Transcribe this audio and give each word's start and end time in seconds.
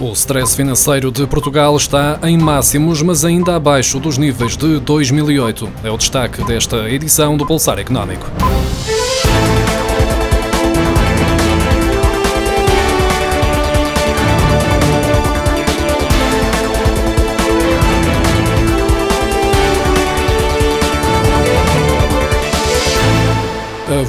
O 0.00 0.12
stress 0.12 0.54
financeiro 0.54 1.10
de 1.10 1.26
Portugal 1.26 1.76
está 1.76 2.20
em 2.22 2.38
máximos, 2.38 3.02
mas 3.02 3.24
ainda 3.24 3.56
abaixo 3.56 3.98
dos 3.98 4.16
níveis 4.16 4.56
de 4.56 4.78
2008. 4.78 5.68
É 5.82 5.90
o 5.90 5.96
destaque 5.96 6.44
desta 6.44 6.88
edição 6.88 7.36
do 7.36 7.44
Pulsar 7.44 7.80
Económico. 7.80 8.30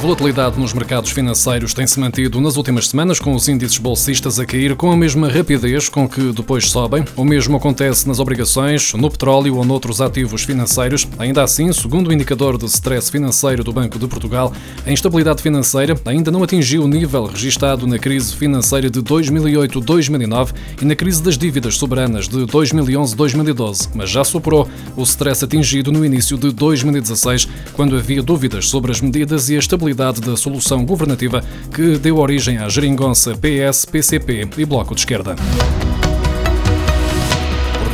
Volatilidade 0.09 0.59
nos 0.59 0.73
mercados 0.73 1.11
financeiros 1.11 1.71
tem-se 1.71 1.99
mantido 1.99 2.41
nas 2.41 2.57
últimas 2.57 2.87
semanas, 2.87 3.19
com 3.19 3.35
os 3.35 3.47
índices 3.47 3.77
bolsistas 3.77 4.39
a 4.39 4.45
cair 4.45 4.75
com 4.75 4.91
a 4.91 4.97
mesma 4.97 5.29
rapidez 5.29 5.87
com 5.87 6.09
que 6.09 6.33
depois 6.33 6.71
sobem. 6.71 7.05
O 7.15 7.23
mesmo 7.23 7.55
acontece 7.55 8.07
nas 8.07 8.19
obrigações, 8.19 8.91
no 8.95 9.11
petróleo 9.11 9.57
ou 9.57 9.63
noutros 9.63 10.01
ativos 10.01 10.41
financeiros. 10.41 11.07
Ainda 11.19 11.43
assim, 11.43 11.71
segundo 11.71 12.07
o 12.07 12.13
indicador 12.13 12.57
de 12.57 12.65
stress 12.65 13.11
financeiro 13.11 13.63
do 13.63 13.71
Banco 13.71 13.99
de 13.99 14.07
Portugal, 14.07 14.51
a 14.83 14.91
instabilidade 14.91 15.43
financeira 15.43 15.95
ainda 16.03 16.31
não 16.31 16.41
atingiu 16.41 16.85
o 16.85 16.87
nível 16.87 17.27
registado 17.27 17.85
na 17.85 17.99
crise 17.99 18.35
financeira 18.35 18.89
de 18.89 19.03
2008-2009 19.03 20.55
e 20.81 20.85
na 20.85 20.95
crise 20.95 21.21
das 21.21 21.37
dívidas 21.37 21.77
soberanas 21.77 22.27
de 22.27 22.39
2011-2012, 22.47 23.89
mas 23.93 24.09
já 24.09 24.23
superou 24.23 24.67
o 24.97 25.03
stress 25.03 25.45
atingido 25.45 25.91
no 25.91 26.03
início 26.03 26.35
de 26.35 26.51
2016, 26.51 27.47
quando 27.73 27.95
havia 27.95 28.23
dúvidas 28.23 28.67
sobre 28.67 28.91
as 28.91 29.01
medidas 29.01 29.49
e 29.49 29.55
as 29.55 29.65
estabilidade 29.65 29.98
da 29.99 30.37
solução 30.37 30.85
governativa 30.85 31.43
que 31.75 31.97
deu 31.97 32.17
origem 32.17 32.57
à 32.57 32.69
geringonça 32.69 33.35
PS, 33.35 33.83
PCP 33.83 34.47
e 34.57 34.65
Bloco 34.65 34.95
de 34.95 35.01
Esquerda. 35.01 35.35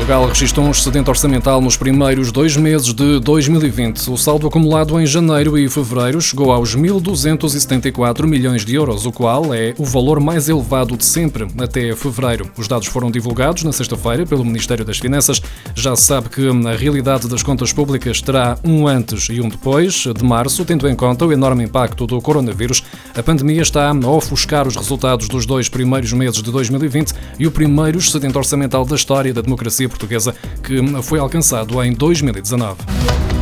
Portugal 0.06 0.28
registrou 0.28 0.68
um 0.68 0.70
excedente 0.70 1.10
orçamental 1.10 1.60
nos 1.60 1.78
primeiros 1.78 2.32
dois 2.32 2.56
meses 2.56 2.94
de 2.94 3.20
2020. 3.22 4.08
O 4.12 4.16
saldo 4.16 4.46
acumulado 4.46 5.02
em 5.02 5.06
janeiro 5.08 5.58
e 5.58 5.68
fevereiro 5.68 6.22
chegou 6.22 6.52
aos 6.52 6.76
1.274 6.76 8.28
milhões 8.28 8.64
de 8.64 8.76
euros, 8.76 9.08
o 9.08 9.12
qual 9.12 9.52
é 9.52 9.74
o 9.80 9.84
valor 9.84 10.20
mais 10.20 10.48
elevado 10.48 10.96
de 10.96 11.04
sempre 11.04 11.48
até 11.58 11.96
fevereiro. 11.96 12.52
Os 12.56 12.68
dados 12.68 12.88
foram 12.88 13.10
divulgados 13.10 13.64
na 13.64 13.72
sexta-feira 13.72 14.28
pelo 14.28 14.46
Ministério 14.46 14.86
das 14.86 15.00
Finanças. 15.00 15.42
Já 15.74 15.96
se 15.96 16.04
sabe 16.04 16.30
que 16.30 16.48
a 16.48 16.76
realidade 16.76 17.28
das 17.28 17.42
contas 17.42 17.74
públicas 17.74 18.22
terá 18.22 18.60
um 18.64 18.88
antes 18.88 19.28
e 19.32 19.42
um 19.42 19.50
depois 19.50 20.04
de 20.04 20.24
março, 20.24 20.64
tendo 20.66 20.88
em 20.88 20.96
conta 20.96 21.26
o 21.26 21.34
enorme 21.34 21.64
impacto 21.64 22.06
do 22.06 22.22
coronavírus. 22.22 22.84
A 23.16 23.24
pandemia 23.24 23.64
está 23.64 23.90
a 23.90 24.10
ofuscar 24.12 24.68
os 24.68 24.76
resultados 24.76 25.28
dos 25.28 25.48
dois 25.48 25.68
primeiros 25.68 26.14
meses 26.14 26.44
de 26.44 26.52
2020 26.52 27.12
e 27.40 27.48
o 27.48 27.52
primeiro 27.52 27.98
excedente 27.98 28.38
orçamental 28.38 28.86
da 28.86 28.96
história 28.96 29.34
da 29.34 29.42
democracia 29.42 29.95
portuguesa 29.96 30.36
que 30.62 30.76
foi 31.02 31.20
alcançado 31.20 31.82
em 31.84 31.94
2019. 31.94 33.35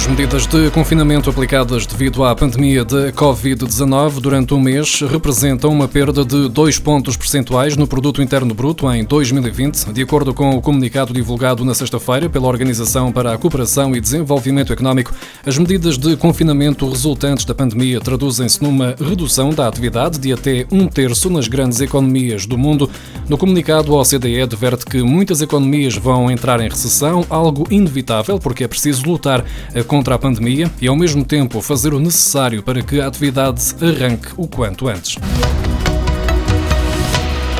As 0.00 0.06
medidas 0.06 0.46
de 0.46 0.70
confinamento 0.70 1.28
aplicadas 1.28 1.84
devido 1.84 2.24
à 2.24 2.34
pandemia 2.34 2.86
de 2.86 3.12
Covid-19 3.12 4.18
durante 4.18 4.54
um 4.54 4.58
mês 4.58 5.02
representam 5.02 5.70
uma 5.70 5.86
perda 5.86 6.24
de 6.24 6.48
2 6.48 6.78
pontos 6.78 7.18
percentuais 7.18 7.76
no 7.76 7.86
produto 7.86 8.22
interno 8.22 8.54
bruto 8.54 8.90
em 8.90 9.04
2020, 9.04 9.92
de 9.92 10.02
acordo 10.02 10.32
com 10.32 10.56
o 10.56 10.62
comunicado 10.62 11.12
divulgado 11.12 11.66
na 11.66 11.74
sexta-feira 11.74 12.30
pela 12.30 12.48
Organização 12.48 13.12
para 13.12 13.34
a 13.34 13.38
Cooperação 13.38 13.94
e 13.94 14.00
Desenvolvimento 14.00 14.72
Económico. 14.72 15.12
As 15.44 15.58
medidas 15.58 15.98
de 15.98 16.16
confinamento 16.16 16.88
resultantes 16.88 17.44
da 17.44 17.54
pandemia 17.54 18.00
traduzem-se 18.00 18.62
numa 18.62 18.96
redução 18.98 19.50
da 19.50 19.68
atividade 19.68 20.18
de 20.18 20.32
até 20.32 20.66
um 20.72 20.88
terço 20.88 21.28
nas 21.28 21.46
grandes 21.46 21.78
economias 21.82 22.46
do 22.46 22.56
mundo. 22.56 22.88
No 23.28 23.36
comunicado, 23.36 23.94
a 23.94 24.00
OCDE 24.00 24.40
adverte 24.40 24.86
que 24.86 25.02
muitas 25.02 25.42
economias 25.42 25.94
vão 25.94 26.30
entrar 26.30 26.58
em 26.58 26.70
recessão, 26.70 27.22
algo 27.28 27.66
inevitável 27.70 28.38
porque 28.38 28.64
é 28.64 28.68
preciso 28.68 29.04
lutar 29.04 29.44
contra 29.90 30.14
a 30.14 30.18
pandemia 30.20 30.70
e, 30.80 30.86
ao 30.86 30.94
mesmo 30.94 31.24
tempo, 31.24 31.60
fazer 31.60 31.92
o 31.92 31.98
necessário 31.98 32.62
para 32.62 32.80
que 32.80 33.00
a 33.00 33.08
atividade 33.08 33.74
arranque 33.82 34.28
o 34.36 34.46
quanto 34.46 34.86
antes. 34.86 35.16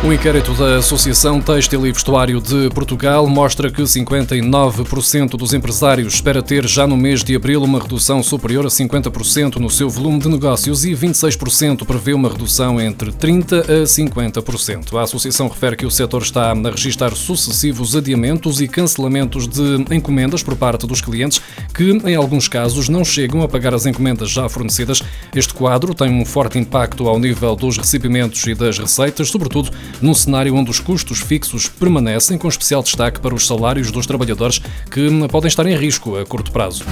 O 0.02 0.10
inquérito 0.10 0.54
da 0.54 0.78
Associação 0.78 1.42
Têxtil 1.42 1.86
e 1.86 1.92
Vestuário 1.92 2.40
de 2.40 2.70
Portugal 2.70 3.26
mostra 3.26 3.70
que 3.70 3.82
59% 3.82 5.36
dos 5.36 5.52
empresários 5.52 6.14
espera 6.14 6.42
ter 6.42 6.66
já 6.66 6.86
no 6.86 6.96
mês 6.96 7.22
de 7.22 7.36
abril 7.36 7.62
uma 7.62 7.78
redução 7.78 8.22
superior 8.22 8.64
a 8.64 8.70
50% 8.70 9.56
no 9.56 9.68
seu 9.68 9.90
volume 9.90 10.18
de 10.18 10.26
negócios 10.30 10.86
e 10.86 10.92
26% 10.92 11.84
prevê 11.84 12.14
uma 12.14 12.30
redução 12.30 12.80
entre 12.80 13.12
30% 13.12 13.60
a 13.60 13.82
50%. 13.84 14.98
A 14.98 15.02
Associação 15.02 15.48
refere 15.48 15.76
que 15.76 15.84
o 15.84 15.90
setor 15.90 16.22
está 16.22 16.50
a 16.50 16.70
registrar 16.70 17.14
sucessivos 17.14 17.94
adiamentos 17.94 18.62
e 18.62 18.66
cancelamentos 18.66 19.46
de 19.46 19.84
encomendas 19.94 20.42
por 20.42 20.56
parte 20.56 20.86
dos 20.86 21.02
clientes 21.02 21.42
que, 21.74 21.90
em 21.90 22.16
alguns 22.16 22.48
casos, 22.48 22.88
não 22.88 23.04
chegam 23.04 23.42
a 23.42 23.48
pagar 23.48 23.74
as 23.74 23.84
encomendas 23.84 24.30
já 24.30 24.48
fornecidas. 24.48 25.02
Este 25.36 25.52
quadro 25.52 25.92
tem 25.92 26.10
um 26.10 26.24
forte 26.24 26.58
impacto 26.58 27.06
ao 27.06 27.18
nível 27.18 27.54
dos 27.54 27.76
recebimentos 27.76 28.42
e 28.46 28.54
das 28.54 28.78
receitas, 28.78 29.28
sobretudo 29.28 29.70
num 30.00 30.14
cenário 30.14 30.54
onde 30.54 30.70
os 30.70 30.80
custos 30.80 31.20
fixos 31.20 31.68
permanecem, 31.68 32.38
com 32.38 32.48
especial 32.48 32.82
destaque 32.82 33.20
para 33.20 33.34
os 33.34 33.46
salários 33.46 33.90
dos 33.90 34.06
trabalhadores 34.06 34.60
que 34.90 35.08
podem 35.28 35.48
estar 35.48 35.66
em 35.66 35.76
risco 35.76 36.16
a 36.16 36.24
curto 36.24 36.50
prazo. 36.50 36.84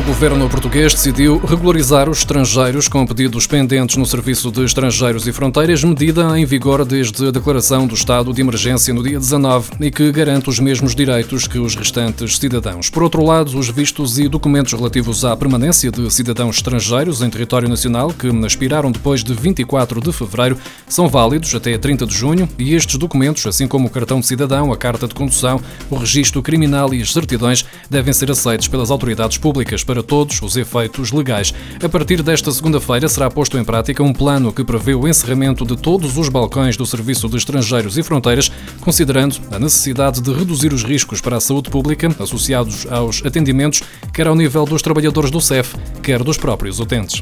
O 0.00 0.02
governo 0.02 0.48
português 0.48 0.94
decidiu 0.94 1.36
regularizar 1.36 2.08
os 2.08 2.20
estrangeiros 2.20 2.88
com 2.88 3.06
pedidos 3.06 3.46
pendentes 3.46 3.96
no 3.96 4.06
Serviço 4.06 4.50
de 4.50 4.64
Estrangeiros 4.64 5.26
e 5.26 5.32
Fronteiras, 5.32 5.84
medida 5.84 6.40
em 6.40 6.46
vigor 6.46 6.86
desde 6.86 7.28
a 7.28 7.30
declaração 7.30 7.86
do 7.86 7.94
estado 7.94 8.32
de 8.32 8.40
emergência 8.40 8.94
no 8.94 9.02
dia 9.02 9.18
19 9.18 9.72
e 9.78 9.90
que 9.90 10.10
garante 10.10 10.48
os 10.48 10.58
mesmos 10.58 10.94
direitos 10.94 11.46
que 11.46 11.58
os 11.58 11.74
restantes 11.74 12.38
cidadãos. 12.38 12.88
Por 12.88 13.02
outro 13.02 13.22
lado, 13.22 13.58
os 13.58 13.68
vistos 13.68 14.18
e 14.18 14.26
documentos 14.26 14.72
relativos 14.72 15.22
à 15.22 15.36
permanência 15.36 15.90
de 15.90 16.10
cidadãos 16.10 16.56
estrangeiros 16.56 17.20
em 17.20 17.28
território 17.28 17.68
nacional 17.68 18.10
que 18.10 18.28
expiraram 18.46 18.90
depois 18.90 19.22
de 19.22 19.34
24 19.34 20.00
de 20.00 20.12
fevereiro 20.14 20.56
são 20.88 21.08
válidos 21.08 21.54
até 21.54 21.76
30 21.76 22.06
de 22.06 22.14
junho 22.14 22.48
e 22.58 22.74
estes 22.74 22.96
documentos, 22.96 23.46
assim 23.46 23.68
como 23.68 23.88
o 23.88 23.90
cartão 23.90 24.18
de 24.18 24.26
cidadão, 24.26 24.72
a 24.72 24.78
carta 24.78 25.06
de 25.06 25.14
condução, 25.14 25.60
o 25.90 25.96
registro 25.96 26.42
criminal 26.42 26.94
e 26.94 27.02
as 27.02 27.12
certidões, 27.12 27.66
devem 27.90 28.14
ser 28.14 28.30
aceitos 28.30 28.66
pelas 28.66 28.90
autoridades 28.90 29.36
públicas 29.36 29.84
para 29.90 30.04
todos 30.04 30.40
os 30.40 30.56
efeitos 30.56 31.10
legais. 31.10 31.52
A 31.82 31.88
partir 31.88 32.22
desta 32.22 32.52
segunda-feira 32.52 33.08
será 33.08 33.28
posto 33.28 33.58
em 33.58 33.64
prática 33.64 34.04
um 34.04 34.12
plano 34.12 34.52
que 34.52 34.62
prevê 34.62 34.94
o 34.94 35.08
encerramento 35.08 35.66
de 35.66 35.76
todos 35.76 36.16
os 36.16 36.28
balcões 36.28 36.76
do 36.76 36.86
Serviço 36.86 37.28
de 37.28 37.36
Estrangeiros 37.36 37.98
e 37.98 38.02
Fronteiras, 38.04 38.52
considerando 38.80 39.40
a 39.50 39.58
necessidade 39.58 40.20
de 40.20 40.32
reduzir 40.32 40.72
os 40.72 40.84
riscos 40.84 41.20
para 41.20 41.38
a 41.38 41.40
saúde 41.40 41.70
pública 41.70 42.08
associados 42.20 42.86
aos 42.88 43.20
atendimentos, 43.26 43.82
quer 44.14 44.28
ao 44.28 44.36
nível 44.36 44.64
dos 44.64 44.80
trabalhadores 44.80 45.28
do 45.28 45.40
CEF, 45.40 45.74
quer 46.00 46.22
dos 46.22 46.36
próprios 46.36 46.78
utentes. 46.78 47.20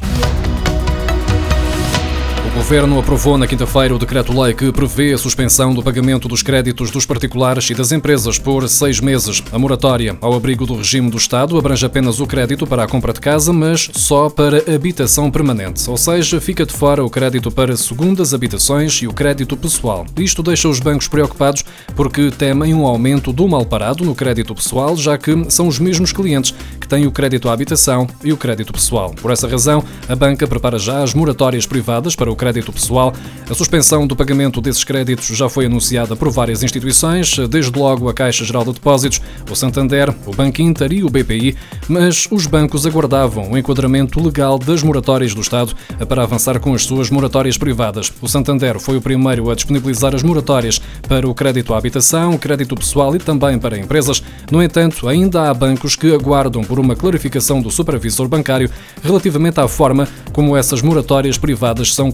O 2.59 2.61
Governo 2.69 2.99
aprovou 2.99 3.37
na 3.37 3.47
quinta-feira 3.47 3.95
o 3.95 3.97
decreto-lei 3.97 4.53
que 4.53 4.69
prevê 4.71 5.13
a 5.13 5.17
suspensão 5.17 5.73
do 5.73 5.81
pagamento 5.81 6.27
dos 6.27 6.43
créditos 6.43 6.91
dos 6.91 7.05
particulares 7.05 7.69
e 7.69 7.73
das 7.73 7.93
empresas 7.93 8.37
por 8.37 8.67
seis 8.67 8.99
meses. 8.99 9.41
A 9.51 9.57
moratória, 9.57 10.17
ao 10.19 10.33
abrigo 10.33 10.67
do 10.67 10.75
regime 10.75 11.09
do 11.09 11.17
Estado, 11.17 11.57
abrange 11.57 11.85
apenas 11.85 12.19
o 12.19 12.27
crédito 12.27 12.67
para 12.67 12.83
a 12.83 12.87
compra 12.87 13.13
de 13.13 13.21
casa, 13.21 13.53
mas 13.53 13.89
só 13.93 14.29
para 14.29 14.75
habitação 14.75 15.31
permanente, 15.31 15.89
ou 15.89 15.97
seja, 15.97 16.41
fica 16.41 16.65
de 16.65 16.73
fora 16.73 17.03
o 17.03 17.09
crédito 17.09 17.49
para 17.49 17.77
segundas 17.77 18.33
habitações 18.33 19.01
e 19.01 19.07
o 19.07 19.13
crédito 19.13 19.55
pessoal. 19.55 20.05
Isto 20.17 20.43
deixa 20.43 20.67
os 20.67 20.81
bancos 20.81 21.07
preocupados 21.07 21.63
porque 21.95 22.29
temem 22.29 22.73
um 22.73 22.85
aumento 22.85 23.31
do 23.31 23.47
mal 23.47 23.65
parado 23.65 24.03
no 24.03 24.13
crédito 24.13 24.53
pessoal, 24.53 24.97
já 24.97 25.17
que 25.17 25.49
são 25.49 25.67
os 25.67 25.79
mesmos 25.79 26.11
clientes 26.11 26.53
que 26.79 26.87
têm 26.87 27.07
o 27.07 27.11
crédito 27.11 27.49
à 27.49 27.53
habitação 27.53 28.05
e 28.23 28.33
o 28.33 28.37
crédito 28.37 28.73
pessoal. 28.73 29.15
Por 29.19 29.31
essa 29.31 29.47
razão, 29.47 29.81
a 30.07 30.15
banca 30.15 30.45
prepara 30.45 30.77
já 30.77 31.01
as 31.01 31.13
moratórias 31.13 31.65
privadas 31.65 32.15
para 32.15 32.29
o 32.29 32.35
crédito 32.35 32.48
crédito 32.49 32.73
pessoal. 32.73 33.13
A 33.47 33.53
suspensão 33.53 34.07
do 34.07 34.15
pagamento 34.15 34.59
desses 34.59 34.83
créditos 34.83 35.27
já 35.37 35.47
foi 35.47 35.67
anunciada 35.67 36.15
por 36.15 36.31
várias 36.31 36.63
instituições, 36.63 37.37
desde 37.47 37.77
logo 37.77 38.09
a 38.09 38.13
Caixa 38.13 38.43
Geral 38.43 38.65
de 38.65 38.73
Depósitos, 38.73 39.21
o 39.49 39.55
Santander, 39.55 40.13
o 40.25 40.35
Banco 40.35 40.61
Inter 40.61 40.91
e 40.91 41.03
o 41.03 41.09
BPI, 41.09 41.55
mas 41.87 42.27
os 42.31 42.47
bancos 42.47 42.87
aguardavam 42.87 43.51
o 43.51 43.57
enquadramento 43.57 44.19
legal 44.23 44.57
das 44.57 44.81
moratórias 44.81 45.33
do 45.35 45.41
Estado 45.41 45.75
para 46.07 46.23
avançar 46.23 46.59
com 46.59 46.73
as 46.73 46.83
suas 46.83 47.11
moratórias 47.11 47.57
privadas. 47.57 48.11
O 48.19 48.27
Santander 48.27 48.79
foi 48.79 48.97
o 48.97 49.01
primeiro 49.01 49.51
a 49.51 49.55
disponibilizar 49.55 50.15
as 50.15 50.23
moratórias 50.23 50.81
para 51.07 51.27
o 51.27 51.35
crédito 51.35 51.73
à 51.73 51.77
habitação, 51.77 52.35
crédito 52.37 52.75
pessoal 52.75 53.15
e 53.15 53.19
também 53.19 53.59
para 53.59 53.77
empresas. 53.77 54.23
No 54.51 54.61
entanto, 54.61 55.07
ainda 55.07 55.49
há 55.49 55.53
bancos 55.53 55.95
que 55.95 56.13
aguardam 56.13 56.63
por 56.63 56.79
uma 56.79 56.95
clarificação 56.95 57.61
do 57.61 57.69
supervisor 57.69 58.27
bancário 58.27 58.71
relativamente 59.03 59.59
à 59.59 59.67
forma 59.67 60.07
como 60.33 60.57
essas 60.57 60.81
moratórias 60.81 61.37
privadas 61.37 61.93
são 61.93 62.11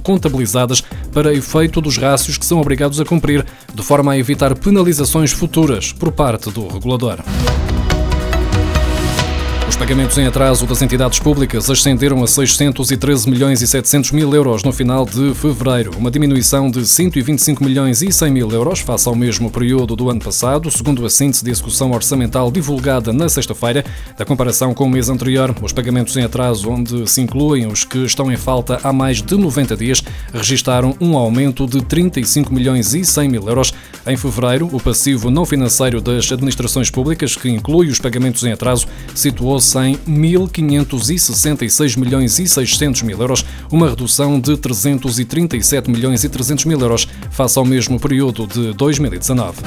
para 1.13 1.33
efeito 1.33 1.81
dos 1.81 1.97
rácios 1.97 2.37
que 2.37 2.45
são 2.45 2.59
obrigados 2.59 2.99
a 2.99 3.05
cumprir, 3.05 3.45
de 3.73 3.83
forma 3.83 4.13
a 4.13 4.17
evitar 4.17 4.55
penalizações 4.55 5.31
futuras 5.31 5.91
por 5.91 6.11
parte 6.11 6.49
do 6.51 6.67
regulador. 6.67 7.19
Os 9.75 9.79
pagamentos 9.79 10.17
em 10.17 10.25
atraso 10.25 10.65
das 10.65 10.81
entidades 10.81 11.19
públicas 11.19 11.69
ascenderam 11.69 12.23
a 12.23 12.27
613 12.27 13.29
milhões 13.29 13.61
e 13.61 13.67
700 13.67 14.11
mil 14.11 14.33
euros 14.33 14.63
no 14.63 14.71
final 14.71 15.05
de 15.05 15.33
fevereiro, 15.33 15.91
uma 15.97 16.09
diminuição 16.09 16.71
de 16.71 16.87
125 16.87 17.61
milhões 17.61 18.01
e 18.01 18.09
100 18.09 18.31
mil 18.31 18.49
euros 18.51 18.79
face 18.79 19.05
ao 19.09 19.13
mesmo 19.13 19.51
período 19.51 19.93
do 19.93 20.09
ano 20.09 20.21
passado, 20.21 20.71
segundo 20.71 21.05
a 21.05 21.09
síntese 21.09 21.43
de 21.43 21.51
execução 21.51 21.91
orçamental 21.91 22.49
divulgada 22.49 23.11
na 23.11 23.27
sexta-feira. 23.27 23.83
Da 24.17 24.23
comparação 24.23 24.73
com 24.73 24.85
o 24.85 24.89
mês 24.89 25.09
anterior, 25.09 25.53
os 25.61 25.73
pagamentos 25.73 26.15
em 26.15 26.23
atraso, 26.23 26.69
onde 26.69 27.05
se 27.09 27.19
incluem 27.19 27.67
os 27.67 27.83
que 27.83 27.97
estão 28.05 28.31
em 28.31 28.37
falta 28.37 28.79
há 28.81 28.93
mais 28.93 29.21
de 29.21 29.35
90 29.35 29.75
dias, 29.75 30.01
registaram 30.33 30.95
um 31.01 31.17
aumento 31.17 31.67
de 31.67 31.81
35 31.81 32.53
milhões 32.53 32.93
e 32.93 33.03
100 33.03 33.27
mil 33.27 33.49
euros. 33.49 33.73
Em 34.07 34.15
fevereiro, 34.15 34.69
o 34.71 34.79
passivo 34.79 35.29
não 35.29 35.45
financeiro 35.45 35.99
das 35.99 36.31
administrações 36.31 36.89
públicas, 36.89 37.35
que 37.35 37.49
inclui 37.49 37.89
os 37.89 37.99
pagamentos 37.99 38.41
em 38.45 38.53
atraso, 38.53 38.87
situou 39.13 39.64
situou-se 39.65 39.79
em 39.79 39.95
1.566 40.07 41.97
milhões 41.97 42.37
e 42.39 42.47
600 42.47 43.01
mil 43.01 43.19
euros, 43.19 43.43
uma 43.71 43.89
redução 43.89 44.39
de 44.39 44.55
337 44.55 45.89
milhões 45.89 46.23
e 46.23 46.29
300 46.29 46.65
mil 46.65 46.79
euros 46.79 47.07
face 47.31 47.57
ao 47.57 47.65
mesmo 47.65 47.99
período 47.99 48.45
de 48.45 48.73
2019 48.73 49.63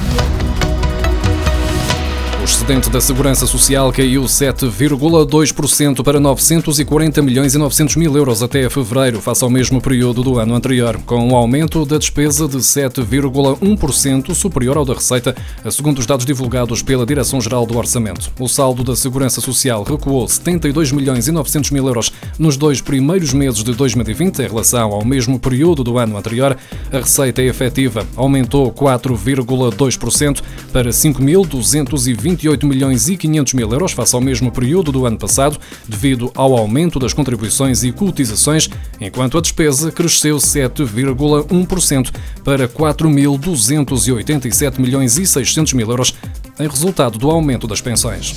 excedente 2.69 2.89
da 2.91 3.01
Segurança 3.01 3.47
Social 3.47 3.91
caiu 3.91 4.21
7,2% 4.25 6.03
para 6.03 6.19
940 6.19 7.19
milhões 7.19 7.55
e 7.55 7.57
900 7.57 7.95
mil 7.95 8.15
euros 8.15 8.43
até 8.43 8.69
fevereiro, 8.69 9.19
face 9.19 9.43
ao 9.43 9.49
mesmo 9.49 9.81
período 9.81 10.21
do 10.21 10.37
ano 10.37 10.53
anterior, 10.53 10.99
com 11.03 11.29
um 11.29 11.35
aumento 11.35 11.83
da 11.83 11.97
despesa 11.97 12.47
de 12.47 12.57
7,1% 12.57 14.35
superior 14.35 14.77
ao 14.77 14.85
da 14.85 14.93
receita, 14.93 15.35
segundo 15.71 15.97
os 15.97 16.05
dados 16.05 16.27
divulgados 16.27 16.83
pela 16.83 17.07
Direção-Geral 17.07 17.65
do 17.65 17.75
Orçamento. 17.75 18.31
O 18.39 18.47
saldo 18.47 18.83
da 18.83 18.95
Segurança 18.95 19.41
Social 19.41 19.81
recuou 19.81 20.27
72 20.27 20.91
milhões 20.91 21.27
e 21.27 21.31
900 21.31 21.71
mil 21.71 21.87
euros 21.87 22.13
nos 22.37 22.55
dois 22.55 22.81
primeiros 22.81 23.33
meses 23.33 23.63
de 23.63 23.73
2020 23.73 24.43
em 24.43 24.47
relação 24.47 24.91
ao 24.91 25.03
mesmo 25.03 25.39
período 25.39 25.83
do 25.83 25.97
ano 25.97 26.15
anterior. 26.17 26.55
A 26.91 26.97
receita 26.97 27.41
efetiva 27.41 28.05
aumentou 28.15 28.71
4,2% 28.71 30.43
para 30.71 30.91
5.228 30.91 32.58
8 32.59 32.67
milhões 32.67 33.07
e 33.07 33.15
500 33.15 33.53
mil 33.53 33.71
euros 33.71 33.93
face 33.93 34.13
ao 34.13 34.19
mesmo 34.21 34.51
período 34.51 34.91
do 34.91 35.05
ano 35.05 35.17
passado, 35.17 35.57
devido 35.87 36.29
ao 36.35 36.57
aumento 36.57 36.99
das 36.99 37.13
contribuições 37.13 37.83
e 37.83 37.91
cotizações, 37.91 38.67
enquanto 38.99 39.37
a 39.37 39.41
despesa 39.41 39.91
cresceu 39.91 40.37
7,1% 40.37 42.11
para 42.43 42.67
4.287 42.67 44.79
milhões 44.79 45.17
e 45.17 45.25
600 45.25 45.73
mil 45.73 45.89
euros, 45.89 46.13
em 46.59 46.67
resultado 46.67 47.17
do 47.17 47.31
aumento 47.31 47.65
das 47.65 47.79
pensões. 47.79 48.35